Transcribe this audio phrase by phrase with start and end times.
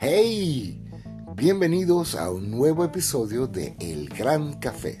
[0.00, 0.80] Hey,
[1.34, 4.96] bienvenidos a un nuevo episodio de El Gran Café.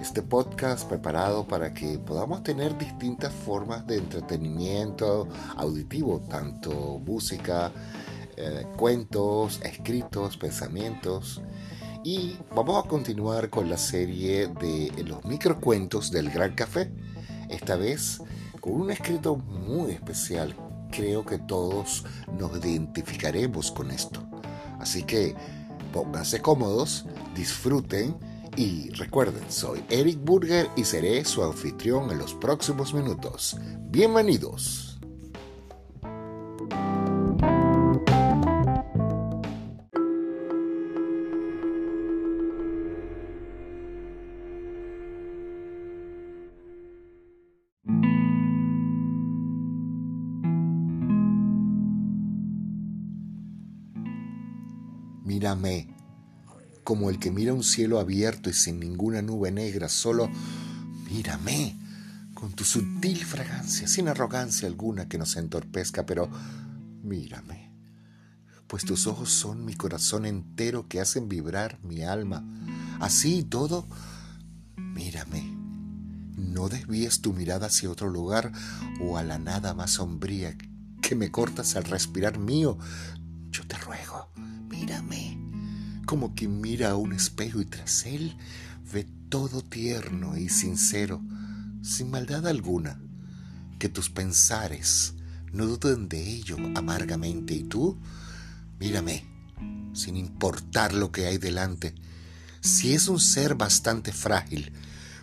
[0.00, 7.70] Este podcast preparado para que podamos tener distintas formas de entretenimiento auditivo, tanto música,
[8.38, 11.42] eh, cuentos, escritos, pensamientos.
[12.02, 16.90] Y vamos a continuar con la serie de los microcuentos del Gran Café.
[17.50, 18.22] Esta vez
[18.62, 20.56] con un escrito muy especial.
[20.90, 22.06] Creo que todos
[22.38, 24.29] nos identificaremos con esto.
[24.80, 25.34] Así que
[25.92, 28.16] pónganse cómodos, disfruten
[28.56, 33.56] y recuerden, soy Eric Burger y seré su anfitrión en los próximos minutos.
[33.90, 34.89] Bienvenidos.
[55.30, 55.86] Mírame,
[56.82, 60.28] como el que mira un cielo abierto y sin ninguna nube negra, solo
[61.08, 61.78] mírame,
[62.34, 66.28] con tu sutil fragancia, sin arrogancia alguna que nos entorpezca, pero
[67.04, 67.70] mírame,
[68.66, 72.44] pues tus ojos son mi corazón entero que hacen vibrar mi alma.
[72.98, 73.86] Así y todo,
[74.76, 75.44] mírame.
[76.36, 78.50] No desvíes tu mirada hacia otro lugar
[79.00, 80.56] o a la nada más sombría
[81.00, 82.78] que me cortas al respirar mío.
[83.52, 84.09] Yo te ruego,
[86.10, 88.36] como quien mira a un espejo y tras él
[88.92, 91.22] ve todo tierno y sincero,
[91.82, 93.00] sin maldad alguna,
[93.78, 95.14] que tus pensares
[95.52, 97.54] no duden de ello amargamente.
[97.54, 97.96] Y tú,
[98.80, 99.24] mírame,
[99.92, 101.94] sin importar lo que hay delante,
[102.60, 104.72] si es un ser bastante frágil,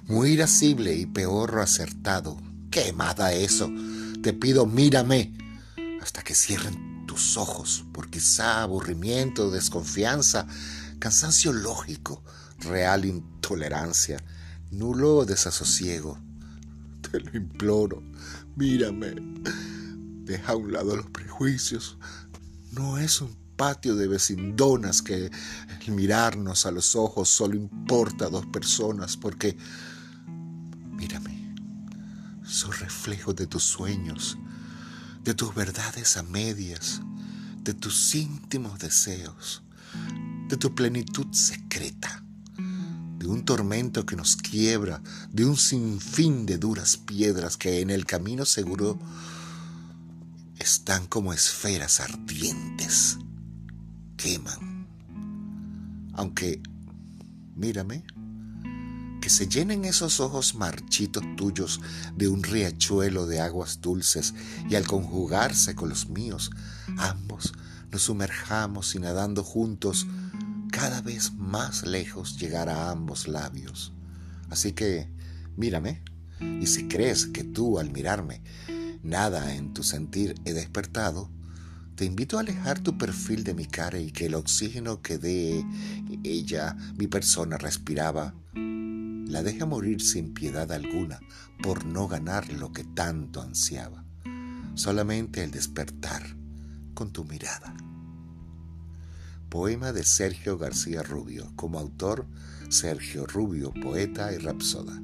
[0.08, 2.42] muy irascible y peor acertado,
[2.72, 3.70] quemada eso,
[4.24, 5.34] te pido mírame
[6.02, 6.88] hasta que cierren
[7.36, 10.48] ojos por quizá aburrimiento, desconfianza,
[11.00, 12.24] cansancio lógico,
[12.60, 14.18] real intolerancia,
[14.72, 16.20] nulo desasosiego.
[17.02, 18.04] Te lo imploro,
[18.56, 19.16] mírame,
[20.24, 21.98] deja a un lado los prejuicios.
[22.72, 25.32] No es un patio de vecindonas que
[25.86, 29.58] el mirarnos a los ojos solo importa a dos personas, porque,
[30.92, 31.56] mírame,
[32.46, 34.38] soy reflejo de tus sueños,
[35.24, 37.02] de tus verdades a medias,
[37.64, 39.64] de tus íntimos deseos,
[40.48, 42.24] de tu plenitud secreta,
[43.18, 48.06] de un tormento que nos quiebra, de un sinfín de duras piedras que en el
[48.06, 48.98] camino seguro
[50.58, 53.18] están como esferas ardientes,
[54.16, 54.88] queman.
[56.14, 56.62] Aunque,
[57.56, 58.04] mírame,
[59.22, 61.82] que se llenen esos ojos marchitos tuyos
[62.16, 64.34] de un riachuelo de aguas dulces
[64.70, 66.52] y al conjugarse con los míos,
[66.98, 67.54] ambos
[67.92, 70.08] nos sumerjamos y nadando juntos,
[70.88, 73.92] cada vez más lejos llegar a ambos labios.
[74.50, 75.10] Así que,
[75.58, 76.02] mírame,
[76.62, 78.42] y si crees que tú al mirarme
[79.04, 81.30] nada en tu sentir he despertado,
[81.96, 85.66] te invito a alejar tu perfil de mi cara y que el oxígeno que de
[86.24, 91.20] ella mi persona respiraba la deja morir sin piedad alguna
[91.62, 94.06] por no ganar lo que tanto ansiaba.
[94.76, 96.24] Solamente el despertar
[96.94, 97.76] con tu mirada.
[99.50, 102.26] Poema de Sergio García Rubio, como autor
[102.70, 105.02] Sergio Rubio, poeta y rapsoda.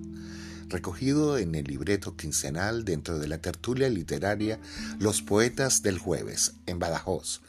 [0.67, 4.59] Recogido en el libreto quincenal dentro de la tertulia literaria
[4.99, 7.41] Los Poetas del Jueves, en Badajoz,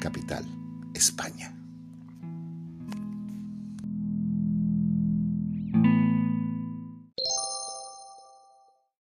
[0.00, 0.44] capital,
[0.94, 1.55] España.